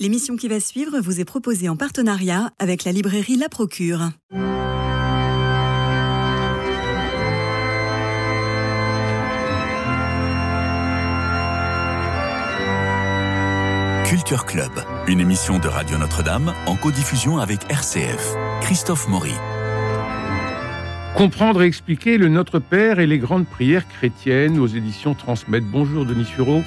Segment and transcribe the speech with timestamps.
[0.00, 4.10] L'émission qui va suivre vous est proposée en partenariat avec la librairie La Procure.
[14.04, 14.72] Culture Club,
[15.06, 18.34] une émission de Radio Notre-Dame en codiffusion avec RCF.
[18.62, 19.34] Christophe Maury.
[21.14, 25.66] Comprendre et expliquer le Notre Père et les grandes prières chrétiennes aux éditions Transmettre.
[25.70, 26.64] Bonjour Denis Sureau.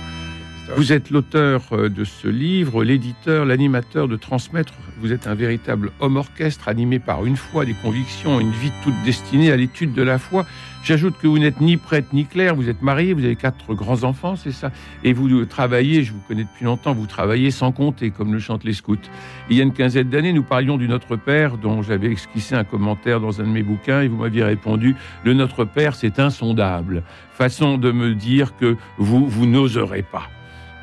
[0.76, 4.74] Vous êtes l'auteur euh, de ce livre, l'éditeur, l'animateur de Transmettre.
[5.00, 8.94] Vous êtes un véritable homme orchestre animé par une foi, des convictions, une vie toute
[9.06, 10.46] destinée à l'étude de la foi.
[10.84, 14.36] J'ajoute que vous n'êtes ni prêtre ni clerc, vous êtes marié, vous avez quatre grands-enfants,
[14.36, 14.72] c'est ça
[15.06, 18.66] Et vous travaillez, je vous connais depuis longtemps, vous travaillez sans compter, comme le chantent
[18.66, 18.98] les scouts.
[19.50, 22.66] Il y a une quinzaine d'années, nous parlions du Notre Père, dont j'avais esquissé un
[22.66, 27.04] commentaire dans un de mes bouquins, et vous m'aviez répondu, le Notre Père, c'est insondable.
[27.32, 30.30] Façon de me dire que vous, vous n'oserez pas.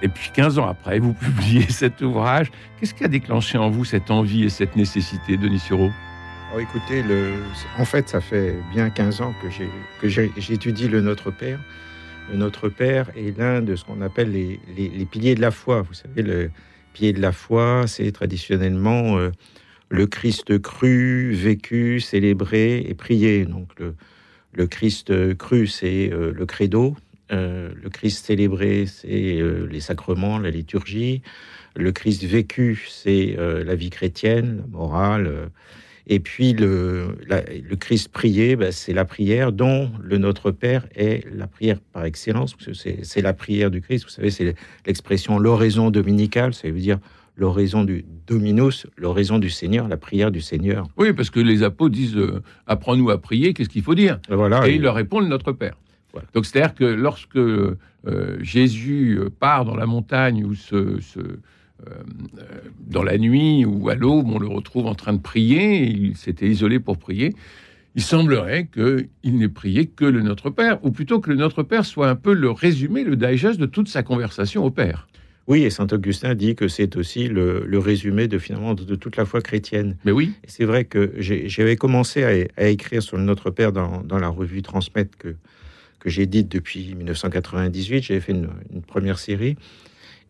[0.04, 2.52] Et puis 15 ans après, vous publiez cet ouvrage.
[2.78, 5.90] Qu'est-ce qui a déclenché en vous cette envie et cette nécessité, Denis Sureau
[6.54, 7.02] oh, Écoutez,
[7.78, 9.34] en fait, ça fait bien 15 ans
[10.02, 11.58] que j'étudie le Notre Père.
[12.30, 15.80] Le Notre Père est l'un de ce qu'on appelle les, piliers de la foi.
[15.80, 16.50] Vous savez, le
[16.92, 19.30] pilier de la foi, c'est traditionnellement euh,
[19.88, 23.46] le Christ cru, vécu, célébré et prié.
[23.46, 23.94] Donc le,
[24.52, 26.94] le Christ cru, c'est euh, le credo,
[27.32, 31.22] euh, le Christ célébré, c'est euh, les sacrements, la liturgie.
[31.74, 35.50] Le Christ vécu, c'est euh, la vie chrétienne, la morale.
[36.06, 41.24] et puis le, le Christ prié, bah, c'est la prière dont le Notre Père est
[41.34, 42.54] la prière par excellence.
[43.02, 44.04] C'est la prière du Christ.
[44.04, 44.54] Vous savez, c'est
[44.86, 46.52] l'expression l'oraison dominicale.
[46.52, 46.98] Ça veut dire
[47.36, 50.86] l'oraison du Dominus, l'oraison du Seigneur, la prière du Seigneur.
[50.96, 52.16] Oui, parce que les apôtres disent
[52.66, 54.20] apprends-nous à prier, qu'est-ce qu'il faut dire?
[54.28, 55.74] Voilà, Et, il leur répondent Notre Père.
[56.34, 57.76] Donc c'est-à-dire que lorsque euh,
[58.40, 60.98] Jésus part dans la montagne ou se,
[61.88, 61.92] euh,
[62.86, 66.48] dans la nuit ou à l'aube, on le retrouve en train de prier, il s'était
[66.48, 67.34] isolé pour prier,
[67.96, 71.84] il semblerait qu'il n'ait prié que le Notre Père, ou plutôt que le Notre Père
[71.84, 75.08] soit un peu le résumé, le digest de toute sa conversation au Père.
[75.46, 79.24] Oui, et saint Augustin dit que c'est aussi le, résumé de finalement de, toute la
[79.24, 79.96] foi chrétienne.
[80.04, 80.32] Mais oui.
[80.46, 84.62] C'est vrai que j'avais commencé à, écrire sur le Notre Père dans, dans la revue
[84.62, 85.34] Transmettre que,
[86.04, 88.02] que j'édite depuis 1998.
[88.04, 88.48] J'ai fait une,
[88.86, 89.56] première série.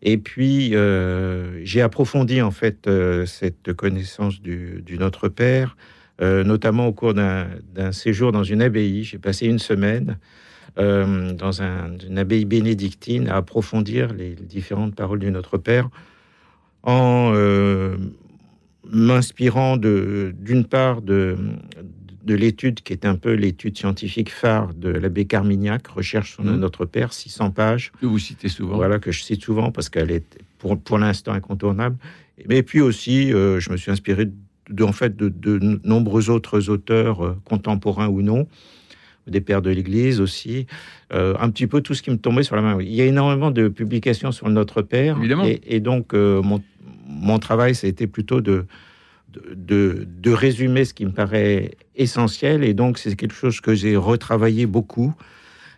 [0.01, 5.75] Et puis, euh, j'ai approfondi en fait euh, cette connaissance du, Notre Père,
[6.21, 9.03] euh, notamment au cours d'un séjour dans une abbaye.
[9.03, 10.17] J'ai passé une semaine
[10.77, 15.89] dans une abbaye bénédictine à approfondir les, différentes paroles du Notre Père
[16.83, 17.33] en
[18.91, 21.37] m'inspirant d'une part de,
[22.25, 26.55] de l'étude qui est un peu l'étude scientifique phare de l'abbé Carmignac, Recherche sur mmh.
[26.55, 27.91] notre Père, 600 pages.
[28.01, 28.75] Que vous citez souvent.
[28.75, 31.97] Voilà, que je cite souvent parce qu'elle est pour, pour l'instant incontournable.
[32.49, 34.27] Mais puis aussi, euh, je me suis inspiré
[34.69, 38.47] de, en fait, de, nombreux autres auteurs, euh, contemporains ou non,
[39.27, 40.65] des pères de l'Église aussi,
[41.13, 42.77] euh, un petit peu tout ce qui me tombait sur la main.
[42.81, 45.17] Il y a énormément de publications sur Notre Père.
[45.19, 45.45] Évidemment.
[45.45, 46.61] Et, donc, mon,
[47.07, 48.65] mon travail, ça a été plutôt de
[49.55, 52.63] de, résumer ce qui me paraît essentiel.
[52.63, 55.13] Et donc, c'est quelque chose que j'ai retravaillé beaucoup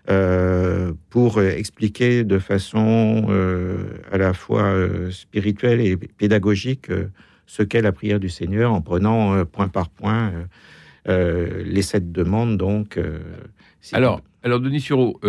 [0.09, 3.78] euh, pour expliquer de façon euh,
[4.12, 6.90] à la fois euh, spirituelle et pédagogique
[7.46, 10.31] ce qu'est la prière du Seigneur en prenant point par point
[11.06, 12.57] les sept demandes.
[12.57, 13.00] Donc,
[13.94, 15.19] alors, alors, Denis Sureau,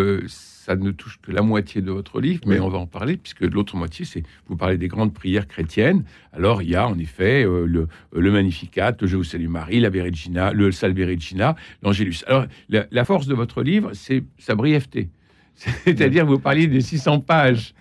[0.68, 3.40] ça ne touche que la moitié de votre livre, mais on va en parler, puisque
[3.40, 6.04] l'autre moitié, c'est vous parlez des grandes prières chrétiennes.
[6.34, 9.80] Alors, il y a en effet euh, le, le, Magnificat, le Je vous salue Marie,
[9.80, 12.22] la Verigina, le Salve Regina, l'Angélus.
[12.26, 15.08] Alors, la, force de votre livre, c'est sa brièveté.
[15.54, 17.72] C'est-à-dire, vous parliez des 600 pages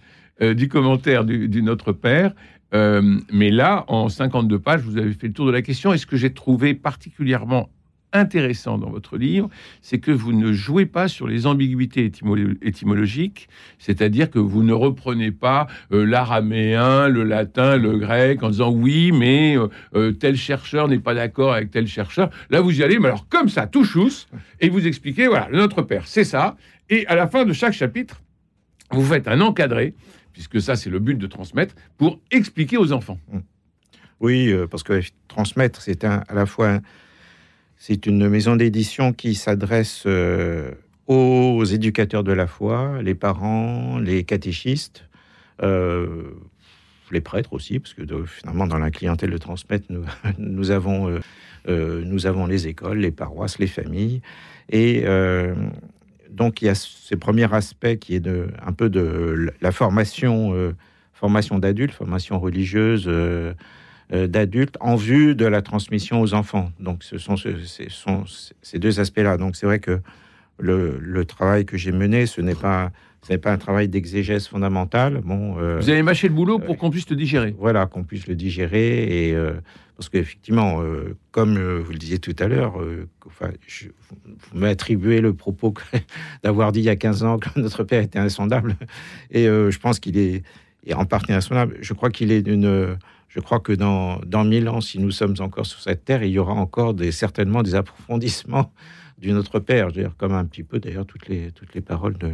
[0.42, 2.34] euh, du commentaire du, Notre Père.
[2.74, 5.92] Euh, mais là, en 52 pages, vous avez fait le tour de la question.
[5.92, 7.70] Et ce que j'ai trouvé particulièrement
[8.18, 9.50] intéressant dans votre livre,
[9.82, 12.12] c'est que vous ne jouez pas sur les ambiguïtés
[12.62, 18.72] étymologiques, c'est-à-dire que vous ne reprenez pas euh, l'araméen, le latin, le grec en disant
[18.72, 22.30] oui, mais euh, euh, tel chercheur n'est pas d'accord avec tel chercheur.
[22.50, 24.28] Là, vous y allez, mais alors comme ça, tout chousse,
[24.60, 26.58] et vous expliquez, voilà, notre Père, c'est ça.
[26.90, 28.22] Et à la fin de chaque chapitre,
[28.92, 29.94] vous faites un encadré,
[30.34, 33.20] puisque ça, c'est le but de transmettre, pour expliquer aux enfants.
[34.20, 36.82] Oui, parce que transmettre, c'est à la fois un
[37.78, 40.72] c'est une maison d'édition qui s'adresse euh,
[41.08, 45.06] aux éducateurs de la foi, les parents, les catéchistes,
[45.64, 46.24] euh,
[47.12, 49.86] les prêtres aussi, parce que finalement, dans la clientèle de transmettre,
[50.38, 51.20] nous, avons,
[51.68, 54.22] euh, les écoles, les paroisses, les familles.
[54.70, 55.06] Et
[56.30, 60.74] donc, il y a ce premier aspect qui est un peu de la formation
[61.18, 63.54] formation d'adultes, formation religieuse euh, euh,
[64.10, 66.72] d'adultes, en vue de la transmission aux enfants.
[66.80, 68.24] Donc, ce sont, ce- ce sont
[68.62, 69.38] ces deux aspects-là.
[69.38, 70.00] Donc, c'est vrai que
[70.60, 72.92] le, le travail que j'ai mené, ce n'est pas,
[73.24, 75.22] ce n'est pas un travail d'exégèse fondamentale.
[75.24, 76.78] Bon, euh, Vous avez mâché le boulot pour ouais.
[76.78, 77.54] qu'on puisse le digérer.
[77.60, 79.28] voilà, qu'on puisse le digérer.
[79.30, 79.54] Et, euh,
[79.98, 84.16] parce qu'effectivement, euh, comme euh, vous le disiez tout à l'heure, euh, enfin, je- vous,
[84.54, 85.74] vous m'attribuez le propos
[86.44, 88.78] d'avoir dit il y a 15 ans que notre père était insondable.
[89.32, 90.44] Et euh, je pense qu'il est,
[90.86, 91.78] est en partie insondable.
[91.82, 92.98] Je crois qu'il est d'une.
[93.28, 96.32] Je crois que dans, dans 1000 ans, si nous sommes encore sur cette terre, il
[96.32, 98.74] y aura encore certainement des approfondissements
[99.18, 102.34] du Notre Père, dire, comme un petit peu d'ailleurs toutes les, toutes les paroles de,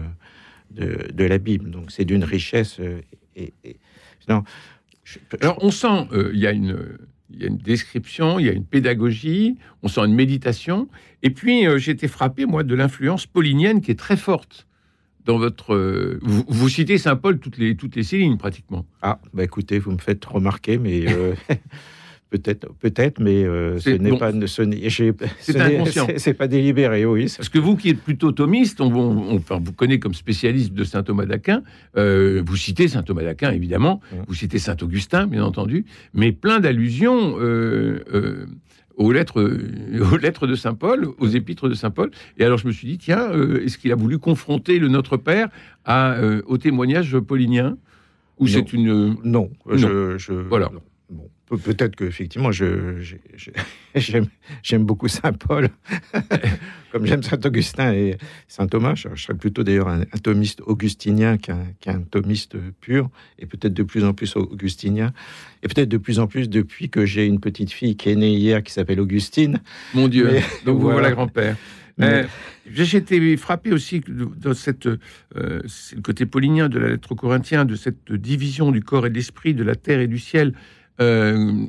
[1.12, 1.72] de, la Bible.
[1.72, 2.80] Donc c'est d'une richesse.
[2.80, 3.02] euh,
[3.36, 3.54] et,
[4.30, 4.44] non,
[5.42, 6.98] Alors, on sent, euh, il y a une.
[7.36, 10.88] Il y a une description, il y a une pédagogie, on sent une méditation.
[11.24, 14.68] Et puis, euh, j'ai été frappé, moi, de l'influence paulinienne qui est très forte
[15.26, 15.74] dans votre.
[15.74, 18.86] euh, vous, vous citez Saint Paul toutes les, toutes les six lignes, pratiquement.
[19.02, 21.34] Ah, bah écoutez, vous me faites remarquer, mais euh,
[22.30, 24.18] peut-être, peut-être, mais euh, ce n'est bon.
[24.18, 24.64] pas, ce
[26.18, 27.32] C'est pas délibéré, oui.
[27.38, 30.84] Parce que vous qui êtes plutôt thomiste, on, on- on- vous connaissez comme spécialiste de
[30.84, 31.62] saint Thomas d'Aquin,
[31.98, 34.20] euh, vous citez saint Thomas d'Aquin évidemment, Ouais.
[34.28, 38.46] vous citez saint Augustin bien entendu, mais plein d'allusions euh, euh,
[38.98, 42.12] aux lettres, euh, aux lettres de saint Paul, aux épîtres de saint Paul.
[42.38, 45.18] Et alors je me suis dit tiens, euh, est-ce qu'il a voulu confronter le Notre
[45.18, 45.50] Père
[45.86, 47.78] à, euh, au témoignage paulinien?
[48.40, 50.70] Ou c'est une Non, je, je- Voilà.
[50.74, 50.82] non.
[51.10, 51.96] Bon, Pe- peut-être
[53.02, 53.52] je- je-
[54.64, 55.70] j'aime, beaucoup Saint Paul,
[56.92, 58.18] comme j'aime Saint Augustin et
[58.48, 58.96] Saint Thomas.
[58.96, 61.66] Je, je serais plutôt d'ailleurs un, un thomiste augustinien qu'un,
[62.12, 63.10] thomiste pur,
[63.40, 65.14] et peut-être de plus en plus augustinien,
[65.62, 68.34] et peut-être de plus en plus depuis que j'ai une petite fille qui est née
[68.36, 69.60] hier qui s'appelle Augustine.
[69.94, 70.30] Mon Dieu.
[70.32, 70.96] Mais- Donc vous voilà.
[71.00, 71.58] voilà grand-père.
[71.98, 72.24] Mais- Euh,
[72.72, 77.12] J'ai été frappé aussi que dans cette, euh, c'est le côté paulinien de la lettre
[77.12, 80.18] aux Corinthiens, de cette division du corps et de l'esprit, de la terre et du
[80.18, 80.54] ciel.
[81.02, 81.66] Euh,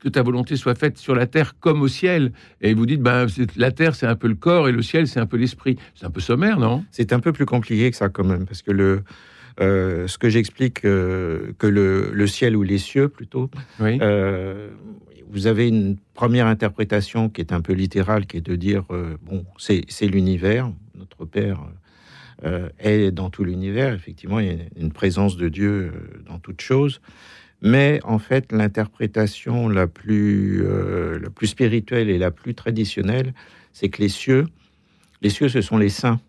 [0.00, 2.32] que ta volonté soit faite sur la terre comme au ciel.
[2.60, 3.26] Et vous dites, ben,
[3.56, 5.76] la terre, c'est un peu le corps et le ciel, c'est un peu l'esprit.
[5.94, 6.84] C'est un peu sommaire, non?
[6.90, 9.02] C'est un peu plus compliqué que ça quand même, parce que le,
[9.60, 13.50] euh, ce que j'explique, euh, que le, le ciel ou les cieux plutôt,
[13.80, 13.98] Oui.
[14.02, 14.70] Euh,
[15.28, 18.84] vous avez une première interprétation qui est un peu littérale, qui est de dire
[19.22, 21.60] bon, c'est l'univers, notre Père
[22.78, 23.92] est dans tout l'univers.
[23.92, 25.92] Effectivement, il y a une présence de Dieu
[26.26, 27.00] dans toute chose.
[27.62, 33.32] Mais en fait, l'interprétation la plus euh, la plus spirituelle et la plus traditionnelle,
[33.72, 34.46] c'est que les cieux,
[35.22, 36.20] les cieux, ce sont les saints.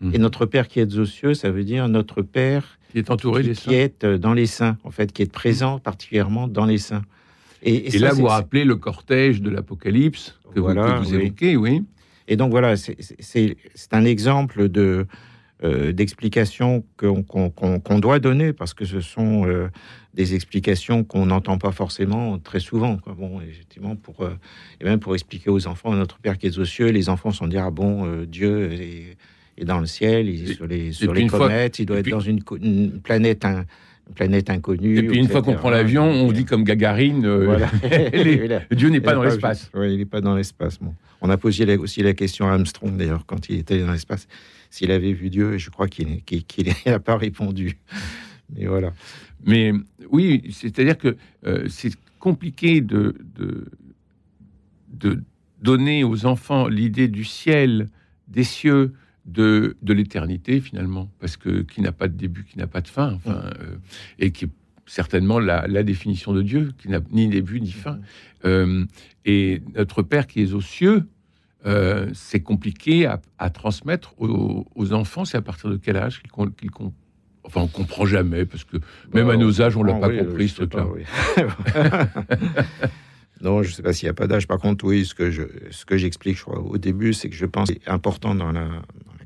[0.00, 0.14] Mhm.
[0.14, 3.42] Et notre Père qui est aux cieux, ça veut dire notre Père Qui est entouré
[3.42, 3.72] qui, des qui saints.
[3.72, 7.02] est euh, dans les saints, en fait, qui est présent particulièrement dans les saints.
[7.62, 11.20] Et, ça, là, vous rappelez le cortège de l'Apocalypse que, vous- que vous, oui.
[11.22, 11.82] évoquez, oui.
[12.28, 12.96] Et donc voilà, c'est
[13.92, 15.06] un exemple de
[15.64, 19.68] euh, d'explications qu'on doit donner parce que ce sont euh,
[20.14, 22.96] des explications qu'on n'entend pas forcément très souvent.
[22.96, 23.14] Quoi.
[23.18, 24.34] Bon, effectivement, pour euh,
[24.80, 27.46] et même pour expliquer aux enfants notre Père qui est aux cieux, les enfants sont
[27.48, 29.16] dire ah bon, Dieu est,
[29.56, 32.02] est dans le ciel, il est sur les sur les fois- comètes, il doit être
[32.04, 33.64] puis- dans une, planète un-
[34.14, 34.98] planète inconnue.
[34.98, 37.70] Et puis une fois qu'on prend l'avion, on dit comme Gagarine, euh, Voilà.
[38.12, 39.70] les- Dieu n'est pas dans l'espace.
[39.74, 40.78] Oui, il n'est pas dans l'espace.
[40.80, 40.94] Bon.
[41.20, 44.26] On a posé la- aussi la question à Armstrong, d'ailleurs, quand il était dans l'espace,
[44.70, 46.08] s'il avait vu Dieu, et je crois qu'il
[46.86, 47.76] n'a pas répondu.
[48.56, 48.92] Mais voilà.
[49.44, 49.72] Mais
[50.10, 51.16] oui, c'est-à-dire que
[51.46, 53.66] euh, c'est compliqué de, de,
[54.92, 55.22] de
[55.62, 57.88] donner aux enfants l'idée du ciel,
[58.26, 58.92] des cieux,
[59.28, 62.88] de, de l'éternité finalement, parce que qui n'a pas de début, qui n'a pas de
[62.88, 63.76] fin, enfin, euh,
[64.18, 64.50] et qui est
[64.86, 68.00] certainement la, la définition de Dieu, qui n'a ni début ni fin.
[68.44, 68.84] Euh,
[69.26, 71.06] et notre Père qui est aux cieux,
[71.66, 75.24] euh, c'est compliqué à, à transmettre aux, aux enfants.
[75.26, 76.92] C'est à partir de quel âge qu'ils qu'ils com-
[77.44, 78.76] Enfin, on comprend jamais, parce que
[79.14, 80.86] même Bah, à nos âges, on l'a pas oui, compris, ce truc-là.
[80.86, 81.02] oui.
[83.40, 84.46] non, je ne sais pas s'il n'y a pas d'âge.
[84.46, 87.36] Par contre, oui, ce que je, ce que j'explique, je crois, au début, c'est que
[87.36, 88.68] je pense que c'est important dans la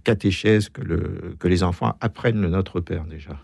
[0.05, 3.39] catéchèse que, le, que les enfants apprennent le Notre Père déjà.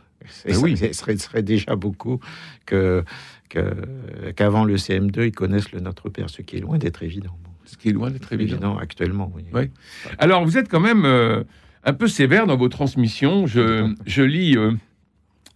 [0.45, 0.77] Et Ben ça, oui.
[0.77, 2.21] Ce serait, déjà beaucoup
[2.67, 3.05] que
[3.49, 7.37] qu'avant le CM2, ils connaissent le Notre Père, ce qui est loin d'être évident.
[7.65, 8.55] Ce qui est loin d'être évident.
[8.55, 9.71] évident actuellement, oui.
[10.19, 11.45] Alors, vous êtes quand même euh,
[11.85, 13.47] un peu sévère dans vos transmissions.
[13.47, 14.73] Je, je lis, euh,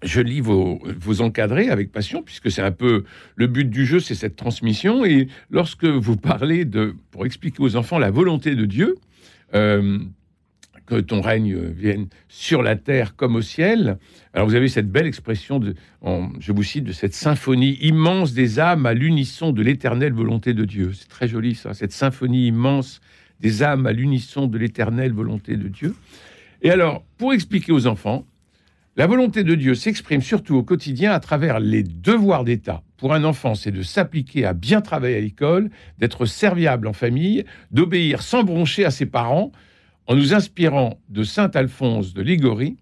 [0.03, 3.05] je lis vos, vos encadrés avec passion, puisque c'est un peu
[3.37, 5.05] le but du jeu, c'est cette transmission.
[5.05, 8.97] Et lorsque vous parlez de, pour expliquer aux enfants la volonté de Dieu,
[9.55, 9.99] euh,
[10.87, 13.99] que ton règne vienne sur la terre comme au ciel.
[14.35, 15.75] Alors vous avez cette belle expression, de,
[16.41, 20.65] je vous cite, de cette symphonie immense des âmes à l'unisson de l'éternelle volonté de
[20.65, 20.93] Dieu.
[20.95, 23.01] C'est très joli ça, cette symphonie immense
[23.41, 25.95] des âmes à l'unisson de l'éternelle volonté de Dieu.
[26.63, 28.25] Et alors, pour expliquer aux enfants,
[28.95, 32.83] La volonté de Dieu s'exprime surtout au quotidien à travers les devoirs d'État.
[32.99, 37.47] Pour un enfant, c'est de s'appliquer à bien travailler à l'école, d'être serviable en famille,
[37.71, 39.51] d'obéir sans broncher à ses parents,
[40.07, 42.77] en nous inspirant de saint Alphonse de Ligorie.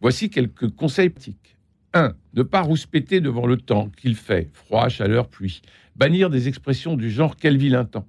[0.00, 1.56] Voici quelques conseils pratiques.
[1.94, 2.14] 1.
[2.34, 5.62] Ne pas rouspéter devant le temps qu'il fait, froid, chaleur, pluie.
[5.96, 8.06] Bannir des expressions du genre quel vilain temps.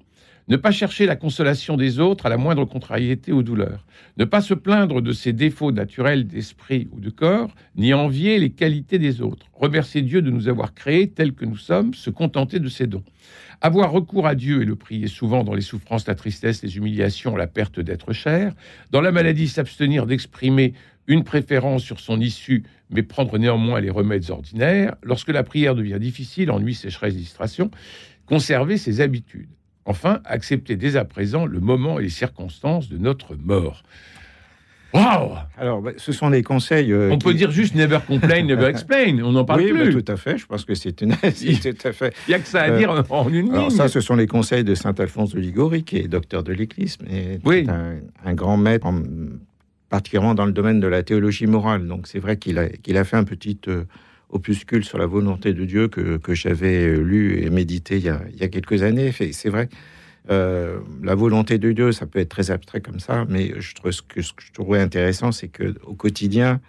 [0.50, 3.86] Ne pas chercher la consolation des autres à la moindre contrariété ou douleur.
[4.18, 8.50] Ne pas se plaindre de ses défauts naturels d'esprit ou de corps, ni envier les
[8.50, 9.46] qualités des autres.
[9.53, 13.03] Remercier Dieu de nous avoir créés tels que nous sommes, se contenter de ses dons.
[13.61, 17.35] Avoir recours à Dieu et le prier souvent dans les souffrances, la tristesse, les humiliations,
[17.35, 18.53] la perte d'être cher.
[18.91, 20.73] Dans la maladie, s'abstenir d'exprimer
[21.07, 24.95] une préférence sur son issue, mais prendre néanmoins les remèdes ordinaires.
[25.03, 27.69] Lorsque la prière devient difficile, ennui, sécheresse, distraction,
[28.25, 29.49] conserver ses habitudes.
[29.83, 33.83] Enfin, accepter dès à présent le moment et les circonstances de notre mort.
[34.93, 36.91] Waouh Alors, bah, ce sont des conseils.
[36.91, 39.19] euh, On peut dire juste never complain, never explain.
[39.24, 40.01] On n'en parle oui, bah, plus.
[40.03, 40.38] tout à fait.
[40.38, 41.12] Je pense que c'est une.
[41.15, 42.13] tout à fait.
[42.27, 43.77] Il n'y a que ça à Euh, dire en une Alors ligne.
[43.77, 46.98] ça, ce sont les conseils de saint Alphonse de Ligorie, qui est docteur de l'Église,
[47.08, 47.65] mais Oui.
[47.69, 49.01] un, un grand maître, en-
[49.89, 51.88] particulièrement dans le domaine de la théologie morale.
[51.88, 53.84] Donc c'est vrai qu'il a, qu'il a fait un petit euh,
[54.29, 58.10] opuscule sur la volonté de Dieu que, que j'avais euh, lu et médité il y
[58.10, 59.12] a, il y a quelques années.
[59.31, 59.67] C'est vrai,
[60.29, 63.91] euh, la volonté de Dieu, ça peut être très abstrait comme ça, mais je trouve,
[63.91, 66.59] ce, que, ce que je trouvais intéressant, c'est que au quotidien,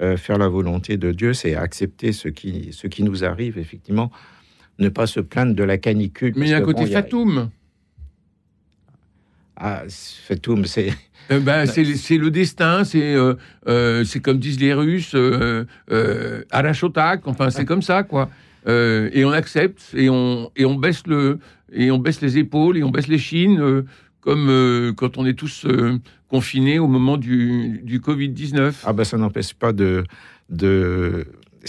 [0.00, 4.10] euh, faire la volonté de Dieu, c'est accepter ce qui, ce qui nous arrive, effectivement,
[4.78, 6.32] ne pas se plaindre de la canicule.
[6.36, 7.50] Mais il y a un côté bon, a- fatoum.
[9.56, 10.90] Ah, Fatoum, c'est.
[11.30, 13.34] Euh, ben, c'est c'est le destin, c'est euh,
[13.68, 15.64] euh, c'est comme disent les Russes, euh,
[17.26, 18.30] enfin c'est comme ça quoi.
[18.66, 21.38] Euh, et on accepte et on et on baisse le
[21.72, 23.86] et on baisse les épaules et on baisse les chines euh,
[24.20, 25.66] comme euh, quand on est tous
[26.28, 28.84] confinés au moment du, du Covid 19.
[28.86, 30.04] Ah, ben ça n'empêche pas de.
[30.50, 31.26] de...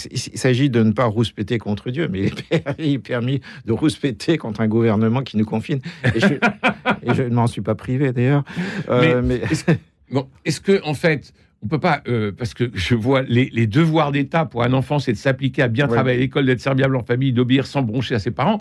[0.10, 2.32] Il s'agit de ne pas rouspéter contre Dieu, mais
[2.80, 5.82] il est permis de rouspéter contre un gouvernement qui nous confine.
[6.16, 6.28] Et je,
[7.04, 8.46] et je ne m'en suis pas privé d'ailleurs.
[8.90, 9.42] Mais,
[10.12, 11.34] Bon, est-ce que en fait
[11.64, 15.00] on peut pas euh, parce que je vois les, les devoirs d'État pour un enfant,
[15.00, 15.94] c'est de s'appliquer à bien Ouais.
[15.94, 18.60] travailler à l'école, d'être serviable en famille, d'obéir sans broncher à ses parents.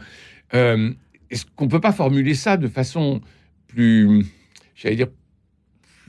[0.55, 0.91] Euh,
[1.31, 3.21] est-ce qu'on peut pas formuler ça de façon
[3.69, 4.25] plus,
[4.75, 5.07] j'allais dire,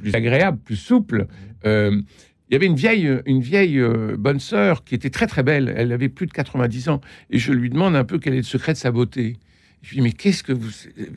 [0.02, 1.28] plus agréable, plus souple?
[1.66, 2.02] Euh,
[2.50, 3.82] Il y avait une vieille, une vieille
[4.18, 5.74] bonne sœur qui était très très belle.
[5.78, 8.44] Elle avait plus de 90 ans et je lui demande un peu quel est le
[8.44, 9.38] secret de sa beauté.
[9.82, 10.70] Je lui dis mais qu'est-ce que vous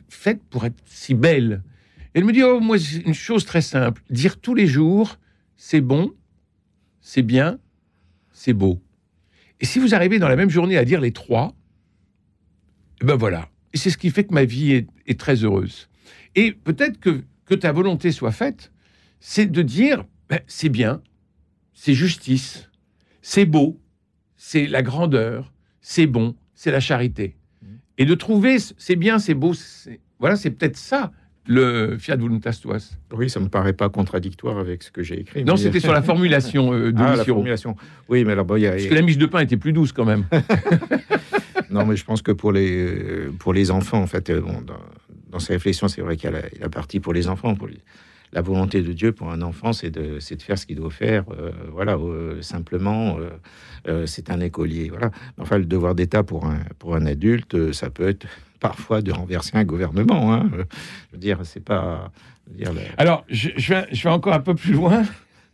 [0.07, 1.61] faites pour être si belle?
[2.13, 5.17] Elle me dit oh moi une chose très simple, dire tous les jours
[5.55, 6.13] c'est bon,
[7.01, 7.59] c'est bien,
[8.31, 8.81] c'est beau.
[9.59, 11.55] Et si vous arrivez dans la même journée à dire les trois,
[13.01, 13.49] eh ben voilà.
[13.73, 15.89] Et c'est ce qui fait que ma vie est, est très heureuse.
[16.35, 18.71] Et peut-être que, que ta volonté soit faite,
[19.19, 21.01] c'est de dire ben, c'est bien,
[21.73, 22.69] c'est justice,
[23.21, 23.79] c'est beau,
[24.35, 27.37] c'est la grandeur, c'est bon, c'est la charité.
[27.97, 29.53] Et de trouver c'est bien, c'est beau,
[30.19, 31.11] voilà, c'est peut-être ça
[31.47, 32.97] le Fiat Voluntas Tuas.
[33.13, 35.43] oui, ça me paraît pas contradictoire avec ce que j'ai écrit.
[35.43, 37.75] Non, c'était sur la formulation euh, de Ah, la formulation.
[38.09, 39.73] Oui, mais alors, bon, il y a- Parce que la miche de pain était plus
[39.73, 40.25] douce quand même.
[41.71, 44.61] Non, mais je pense que pour les, euh, pour les enfants, en fait, euh, bon,
[44.61, 44.79] dans,
[45.31, 47.55] dans ces réflexions, c'est vrai qu'il y a la, la partie pour les enfants.
[47.55, 47.79] Pour les-
[48.35, 51.23] la volonté de Dieu pour un enfant, c'est de, faire ce qu'il doit faire.
[51.31, 53.17] euh, voilà, euh, simplement,
[53.87, 54.89] euh, c'est un écolier.
[54.89, 55.09] Voilà.
[55.39, 58.27] Enfin, le devoir d'État pour un, pour un adulte, ça peut être
[58.59, 60.33] parfois de renverser un gouvernement.
[60.33, 60.49] hein.
[60.53, 60.57] Je
[61.13, 62.11] veux dire, c'est pas.
[62.45, 65.03] je veux dire, la- Alors, je, je vais, je vais encore un peu plus loin.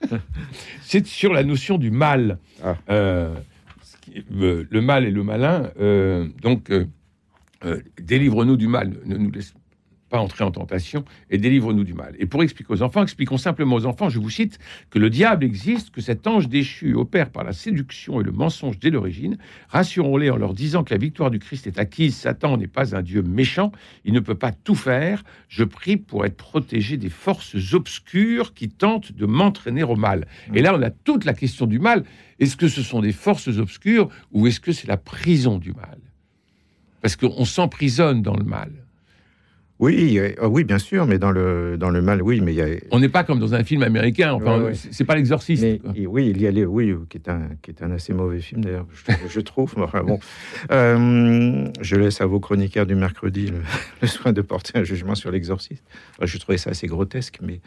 [0.81, 2.39] C'est sur la notion du mal.
[2.63, 2.75] Ah.
[4.31, 5.69] Le mal et le malin.
[6.41, 6.71] donc,
[7.63, 8.93] euh, délivre-nous du mal.
[9.05, 9.53] Ne nous laisse
[10.11, 12.13] pas entrer en tentation et délivre-nous du mal.
[12.19, 15.45] Et pour expliquer aux enfants, expliquons simplement aux enfants, je vous cite, que le diable
[15.45, 19.37] existe, que cet ange déchu opère par la séduction et le mensonge dès l'origine.
[19.69, 22.15] Rassurons-les en leur disant que la victoire du Christ est acquise.
[22.15, 23.71] Satan n'est pas un Dieu méchant,
[24.03, 25.23] il ne peut pas tout faire.
[25.47, 30.27] Je prie pour être protégé des forces obscures qui tentent de m'entraîner au mal.
[30.53, 32.03] Et là, on a toute la question du mal.
[32.39, 35.99] Est-ce que ce sont des forces obscures ou est-ce que c'est la prison du mal?
[37.01, 38.71] Parce qu'on s'emprisonne dans le mal.
[39.81, 42.57] Oui, euh, ah oui, bien sûr, mais dans le, dans le mal, oui, mais il
[42.57, 44.31] y a, On n'est pas comme dans un film américain.
[44.31, 44.73] Enfin, Ouais, ouais.
[44.75, 45.65] c'est pas l'exorciste.
[46.07, 48.63] Oui, il y a les, oui, qui est un, qui est un assez mauvais film
[48.63, 49.73] d'ailleurs, je, je trouve.
[49.77, 50.19] enfin, bon,
[50.71, 53.57] Euh, je laisse à vos chroniqueurs du mercredi le,
[54.01, 55.83] le soin de porter un jugement sur l'exorciste.
[56.11, 57.59] Enfin, je trouvais ça assez grotesque, mais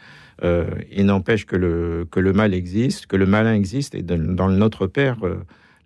[0.43, 4.47] euh, il n'empêche que le, que le mal existe, que le malin existe, et dans
[4.47, 5.35] le Notre Père, euh,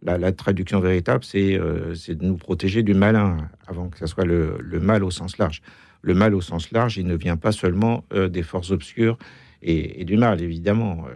[0.04, 1.60] la, la traduction véritable, c'est
[1.96, 5.38] c'est de nous protéger du malin, avant que ce soit le, le mal au sens
[5.40, 5.62] large.
[6.02, 9.18] Le mal au sens large, il ne vient pas seulement euh, des forces obscures
[9.62, 11.06] et, et du mal, évidemment.
[11.08, 11.14] Euh,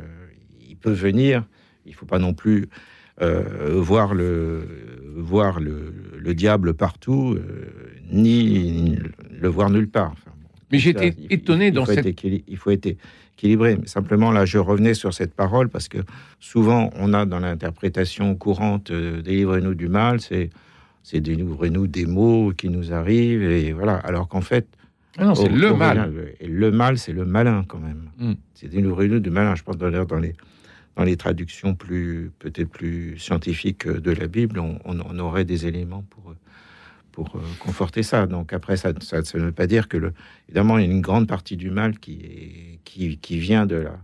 [0.68, 1.46] il peut venir
[1.86, 2.70] il ne faut pas non plus
[3.22, 4.66] euh, voir, le,
[5.16, 7.70] voir le, le diable partout, euh,
[8.12, 8.98] ni
[9.30, 10.12] le voir nulle part.
[10.14, 12.24] Enfin, bon, Mais j'étais étonné il dans cette...
[12.24, 12.98] il faut être
[13.38, 13.78] équilibré.
[13.80, 16.00] Mais simplement, là, je revenais sur cette parole parce que
[16.40, 20.50] souvent, on a dans l'interprétation courante euh, Délivrez-nous du mal, c'est
[21.04, 23.96] c'est délivrez-nous des mots qui nous arrivent, et voilà.
[23.98, 24.66] Alors qu'en fait,
[25.18, 25.98] Ah non, c'est le mal.
[26.40, 28.10] Et le mal, c'est le malin quand même.
[28.18, 28.34] Mm.
[28.56, 29.54] C'est délivrez-nous du malin.
[29.56, 30.34] Je pense d'ailleurs dans les
[30.96, 35.66] dans les traductions plus peut-être plus scientifiques de la Bible, on, on- on aurait des
[35.68, 36.34] éléments pour
[37.12, 38.26] pour euh, conforter ça.
[38.26, 40.14] Donc après, ça, ça, ça ne veut pas dire que le,
[40.50, 43.76] évidemment, il y a une grande partie du mal qui est qui, qui vient de
[43.76, 43.98] la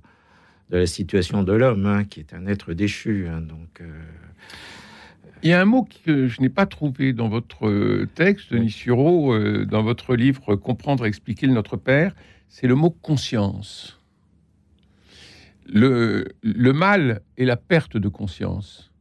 [0.72, 3.28] de la situation de l'homme, hein, qui est un être déchu.
[3.28, 3.42] hein.
[3.42, 3.86] donc euh,
[5.42, 8.72] Il y a un mot que je n'ai pas trouvé dans votre euh, texte, Denis
[8.72, 12.14] Sureau, euh, dans votre livre Comprendre et expliquer le Notre Père,
[12.50, 14.00] c'est le mot conscience.
[15.66, 18.92] Le, le mal est la perte de conscience.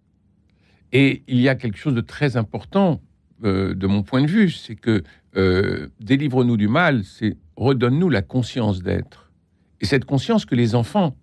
[0.93, 3.01] Et il y a quelque chose de très important
[3.45, 5.03] euh, de mon point de vue, c'est que
[5.37, 9.33] euh, délivre-nous du mal, c'est redonne-nous la conscience d'être.
[9.81, 11.17] Et cette conscience que les enfants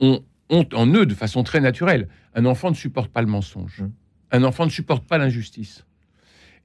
[0.00, 2.08] ont, ont en eux de façon très naturelle.
[2.34, 3.84] Un enfant ne supporte pas le mensonge.
[4.32, 5.84] Un enfant ne supporte pas l'injustice.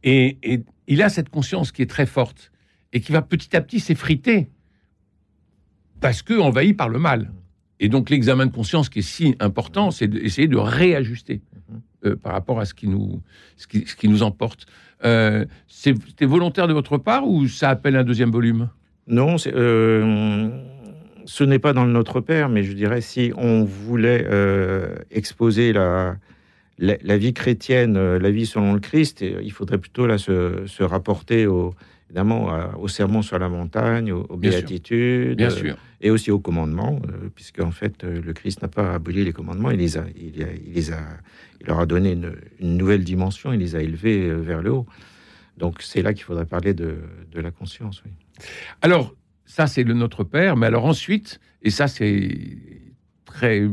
[0.04, 2.52] Et, et il a cette conscience qui est très forte
[2.94, 4.48] et qui va petit à petit s'effriter
[6.00, 7.32] parce que envahi par le mal.
[7.80, 11.42] Et donc l'examen de conscience qui est si important, c'est d'essayer de réajuster
[12.06, 13.22] euh, par rapport à ce qui nous,
[13.58, 14.66] ce qui, ce qui nous emporte.
[15.04, 18.70] Euh, c'est- C'était volontaire de votre part ou ça appelle un deuxième volume?
[19.08, 20.50] Non, euh,
[21.26, 25.72] ce n'est pas dans le Notre Père, mais je dirais si on voulait euh, exposer
[25.74, 26.18] la,
[26.80, 30.18] la, la vie chrétienne, euh, la vie selon le Christ, euh, il faudrait plutôt là
[30.18, 31.74] se, se rapporter au,
[32.10, 34.60] évidemment au sermon sur la montagne, aux, aux Bien sûr.
[34.62, 35.78] béatitudes, Bien euh, sûr.
[36.02, 39.72] et aussi aux commandements, euh, puisque en fait le Christ n'a pas aboli les commandements,
[39.72, 41.00] il les a, il, a- il les a,
[41.62, 44.86] il leur a donné une, une nouvelle dimension, il les a élevés vers le haut.
[45.58, 46.98] Donc c'est là qu'il faudrait parler de,
[47.32, 48.04] de la conscience.
[48.06, 48.12] Oui.
[48.84, 50.56] Alors, ça, c'est le Notre Père.
[50.56, 52.38] Mais alors ensuite, et ça, c'est
[53.26, 53.68] très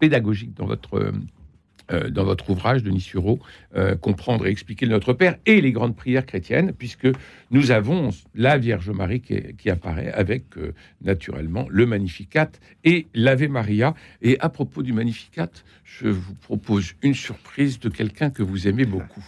[0.00, 1.12] pédagogique dans votre,
[1.90, 3.38] euh, dans votre ouvrage, Denis Sureau,
[3.76, 7.08] euh, Comprendre et expliquer Notre Père et les grandes prières chrétiennes, puisque
[7.50, 12.50] nous avons la Vierge Marie qui apparaît avec, euh, naturellement, le Magnificat
[12.84, 13.94] et l'Ave Maria.
[14.22, 15.50] Et à propos du Magnificat,
[15.84, 19.24] je vous propose une surprise de quelqu'un que vous aimez beaucoup.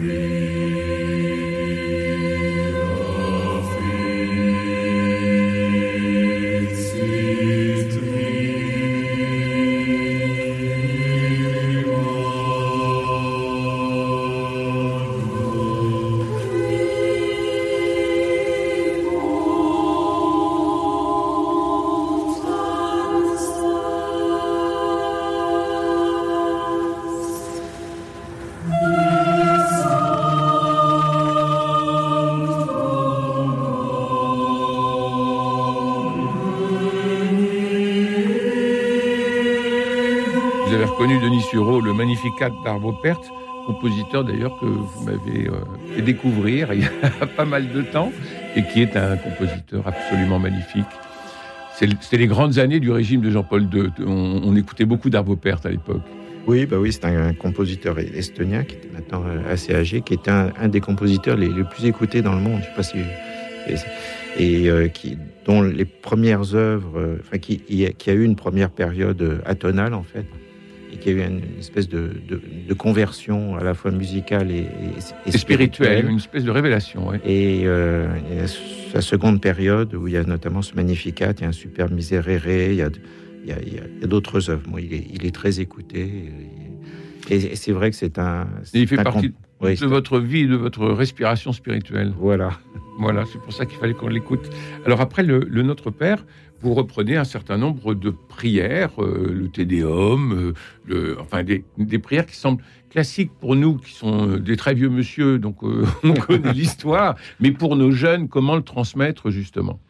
[0.00, 0.55] me.
[42.36, 43.20] Magnificat d'Arvo Pärt,
[43.66, 48.12] compositeur d'ailleurs que vous m'avez euh, fait découvrir il y a pas mal de temps
[48.54, 50.84] et qui est un compositeur absolument magnifique.
[51.74, 53.90] C'était les grandes années du régime de Jean-Paul II.
[54.06, 56.02] On, écoutait beaucoup d'Arvo Pärt à l'époque.
[56.46, 60.30] Oui, bah oui, c'est un, compositeur estonien qui était maintenant euh, assez âgé, qui était
[60.30, 62.60] un, des compositeurs les, plus écoutés dans le monde.
[62.60, 62.98] Je sais pas si
[64.38, 64.88] et, euh,
[65.44, 70.24] dont les premières œuvres, enfin qui, a eu une première période atonale en fait
[70.96, 72.10] qui a eu une, espèce de,
[72.76, 74.66] conversion à la fois musicale et,
[75.30, 76.08] spirituelle.
[76.08, 77.12] une espèce de révélation.
[77.24, 78.08] Et, euh,
[78.92, 81.90] sa seconde période où il y a notamment ce Magnificat, il y a un super
[81.90, 82.90] Miserere, il y a,
[83.44, 84.68] il y a, d'autres œuvres.
[84.68, 86.32] Moi, il, est, il est très écouté.
[87.28, 88.46] Et, c'est vrai que c'est un.
[88.72, 92.12] il fait partie de votre vie, de votre respiration spirituelle.
[92.18, 92.50] Voilà.
[92.98, 94.48] Voilà, c'est pour ça qu'il fallait qu'on l'écoute.
[94.86, 96.24] Alors après, le, le Notre Père,
[96.60, 100.54] vous reprenez un certain nombre de prières, euh, le Tédéum,
[100.90, 101.64] euh, enfin des,
[101.98, 105.62] prières qui semblent classiques pour nous, qui sont euh, des très vieux monsieur, donc
[106.02, 109.80] on connaît l'histoire, mais pour nos jeunes, comment le transmettre justement?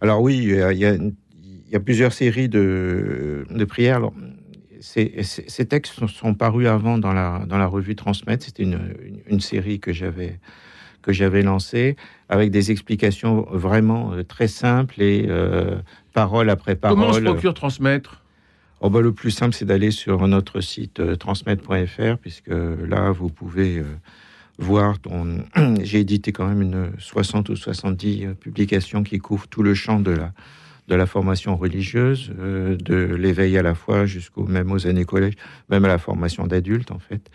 [0.00, 4.10] Alors oui, il y, a, plusieurs séries de, prières.
[4.80, 8.46] ces, textes sont, parus avant dans la, dans la revue Transmettre.
[8.46, 10.40] C'était une, série que j'avais
[11.02, 11.96] que j'avais lancée
[12.28, 15.76] avec des explications vraiment euh, très simples et euh,
[16.12, 16.96] parole après parole.
[16.96, 18.22] Comment on se procure transmettre?
[18.80, 23.28] Oh bah, Le plus simple, c'est d'aller sur notre site euh, transmettre.fr, puisque là, vous
[23.28, 23.82] pouvez
[24.58, 24.96] voir.
[25.82, 30.12] J'ai édité quand même une 60 ou 70 publications qui couvrent tout le champ de
[30.12, 30.32] la,
[30.88, 35.34] de la formation religieuse, de l'éveil à la foi jusqu'au même aux années collège,
[35.68, 37.30] même à la formation d'adultes en fait.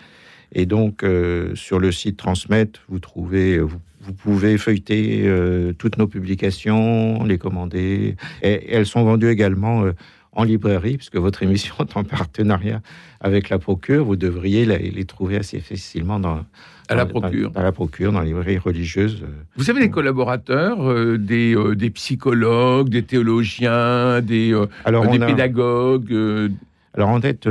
[0.55, 1.05] Et donc
[1.53, 7.37] sur le site Transmettre, vous trouvez, vous vous pouvez feuilleter euh, toutes nos publications, les
[7.37, 8.15] commander.
[8.41, 9.93] Et, elles sont vendues également euh,
[10.31, 12.81] en librairie, puisque votre émission est en partenariat
[13.19, 14.05] avec la Procure.
[14.05, 16.45] Vous devriez les, trouver assez facilement dans,
[16.87, 17.51] à la procure.
[17.51, 19.23] Dans, la procure, dans les librairies religieuses.
[19.23, 19.27] Euh.
[19.55, 24.51] Vous avez des collaborateurs, des, des, psychologues, des théologiens, des,
[24.85, 26.51] des pédagogues
[26.93, 27.47] Alors en tête,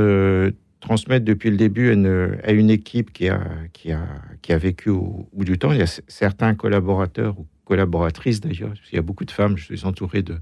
[0.85, 1.89] transmettre depuis le début
[2.43, 3.41] à une, équipe qui a,
[3.73, 4.05] qui, a,
[4.43, 5.71] qui a vécu au, bout du temps.
[5.71, 9.65] Il y a certains collaborateurs ou collaboratrices d'ailleurs, il y a beaucoup de femmes, je
[9.65, 10.37] suis entouré de,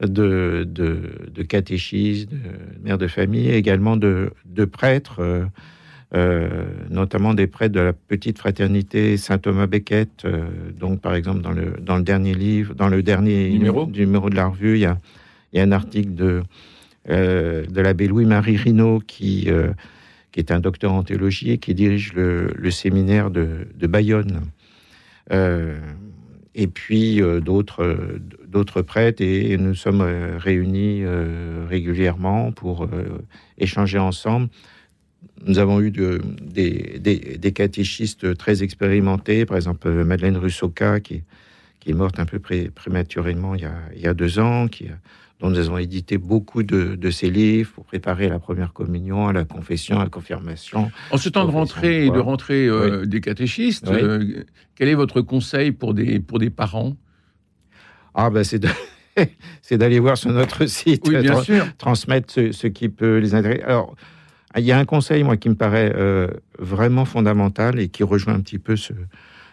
[0.00, 2.38] de, de, catéchistes, de
[2.82, 5.44] mères de famille, et également de, de prêtres, euh,
[6.14, 10.24] euh, notamment des prêtres de la petite fraternité Saint Thomas Becket.
[10.24, 10.48] Euh,
[10.80, 14.36] donc, par exemple, dans le, dans le dernier livre, dans le dernier numéro, numéro de
[14.36, 14.98] la revue, il y a,
[15.52, 16.42] il y a un article de
[17.10, 19.72] euh, de l'abbé Louis-Marie Rinaud, qui, euh,
[20.30, 24.42] qui est un docteur en théologie et qui dirige le, séminaire de, Bayonne.
[25.32, 25.78] Euh,
[26.54, 31.04] et puis d'autres prêtres et, nous sommes réunis
[31.68, 32.88] régulièrement pour
[33.58, 34.48] échanger ensemble.
[35.46, 41.22] Nous avons eu des, catéchistes très expérimentés, par exemple Madeleine Russoka, qui,
[41.78, 44.88] qui est morte un peu prématurément il y, a, il y a deux ans, qui
[45.40, 49.44] dont nous avons édité beaucoup de, de ces livres pour préparer la première communion, la
[49.44, 50.90] confession, la confirmation.
[51.10, 55.20] En ce temps de rentrée et de rentrée euh, des catéchistes, euh, quel est votre
[55.20, 56.96] conseil pour des, pour des parents?
[58.14, 58.66] Ah ben c'est
[59.62, 61.66] c'est d'aller voir sur notre site, oui, bien sûr.
[61.76, 63.62] transmettre ce, qui peut les intéresser.
[63.62, 63.94] Alors,
[64.56, 68.34] il y a un conseil, moi, qui me paraît euh, vraiment fondamental et qui rejoint
[68.34, 68.92] un petit peu ce,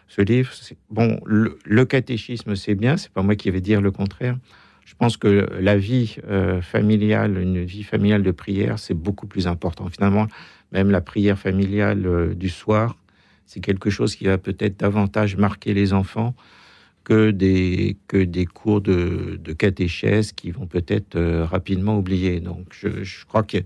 [0.08, 0.52] ce livre.
[0.90, 4.38] Bon, le, le catéchisme, c'est bien, c'est pas moi qui vais dire le contraire.
[4.86, 9.48] Je pense que la vie euh, familiale, une vie familiale de prière, c'est beaucoup plus
[9.48, 9.90] important.
[9.90, 10.28] Finalement,
[10.72, 12.96] même la prière familiale euh, du soir,
[13.48, 16.36] c'est quelque chose qui va peut-être davantage marquer les enfants
[17.04, 22.40] que des, que des cours de, de catéchèse qui vont peut-être euh, rapidement oublier.
[22.40, 23.58] Donc, je, crois que.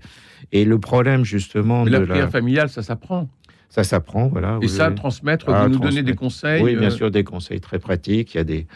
[0.52, 1.84] Et le problème, justement.
[1.84, 3.28] Mais la prière familiale, ça s'apprend.
[3.68, 4.58] Ça s'apprend, voilà.
[4.62, 8.34] Et ça, transmettre, vous nous donner des conseils Oui, bien sûr, des conseils très pratiques.
[8.34, 8.66] Il y a des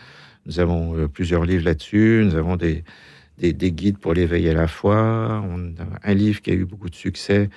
[0.46, 2.22] nous avons euh, plusieurs livres là-dessus.
[2.24, 2.84] Nous avons des,
[3.38, 5.42] des, guides pour l'éveil à la foi.
[5.48, 7.48] On a un livre qui a eu beaucoup de succès,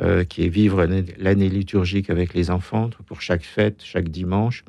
[0.00, 0.86] euh, qui est Vivre
[1.18, 4.64] l'année liturgique avec les enfants, pour chaque fête, chaque dimanche.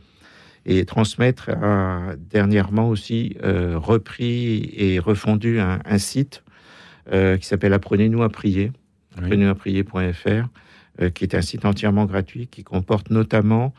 [0.65, 6.43] Et Transmettre a dernièrement aussi euh, repris et refondu un, site
[7.09, 8.71] qui s'appelle Apprenez-nous à prier,
[9.17, 13.73] apprenez-nous à prier.fr, qui est un site entièrement gratuit qui comporte notamment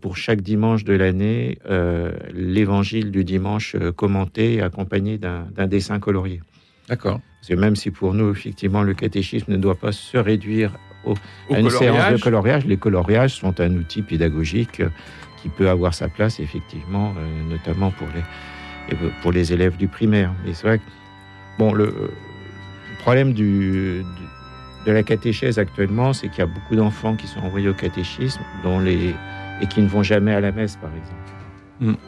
[0.00, 5.98] pour chaque dimanche de l'année euh, l'évangile du dimanche euh, commenté et accompagné d'un dessin
[5.98, 6.40] colorié.
[6.88, 7.20] D'accord.
[7.40, 10.72] Parce même si pour nous, effectivement, le catéchisme ne doit pas se réduire
[11.50, 14.82] à une séance de coloriage, les coloriages sont un outil pédagogique
[15.42, 17.12] qui peut avoir sa place, effectivement,
[17.50, 20.32] notamment pour les, pour les élèves du primaire.
[20.44, 20.84] Mais c'est vrai que,
[21.58, 21.92] bon, le,
[23.00, 24.04] problème du,
[24.86, 28.42] de la catéchèse actuellement, c'est qu'il y a beaucoup d'enfants qui sont envoyés au catéchisme
[28.62, 29.16] dont les,
[29.62, 31.98] et qui ne vont jamais à la messe, par exemple.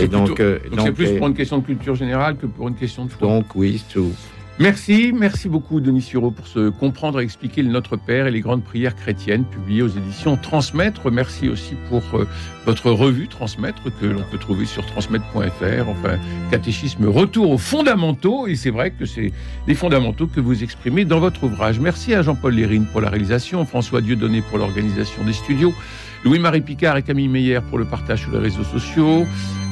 [0.00, 3.04] Et donc, euh, c'est plus pour une question de culture générale que pour une question
[3.04, 3.28] de foi.
[3.28, 4.12] Donc oui, tout.
[4.60, 8.42] Merci, merci beaucoup Denis Sureau pour se comprendre et expliquer le Notre Père et les
[8.42, 11.10] grandes prières chrétiennes publiées aux éditions Transmettre.
[11.10, 12.28] Merci aussi pour euh,
[12.66, 15.88] votre revue Transmettre que l'on peut trouver sur transmettre.fr.
[15.88, 16.18] Enfin,
[16.50, 19.32] catéchisme retour aux fondamentaux et c'est vrai que c'est
[19.66, 21.80] les fondamentaux que vous exprimez dans votre ouvrage.
[21.80, 25.72] Merci à Jean-Paul Lérine pour la réalisation, François Dieudonné pour l'organisation des studios,
[26.24, 29.26] Louis-Marie Picard et Camille Meyer pour le partage sur les réseaux sociaux.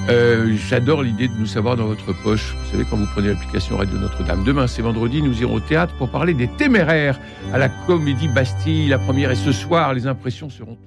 [0.08, 2.54] Euh, j'adore l'idée de nous savoir dans votre poche.
[2.54, 4.42] Vous savez, quand vous prenez l'application Radio Notre-Dame.
[4.44, 7.20] Demain, c'est vendredi, nous irons au théâtre pour parler des téméraires
[7.52, 8.88] à la Comédie Bastille.
[8.88, 9.92] La première est ce soir.
[9.92, 10.78] Les impressions seront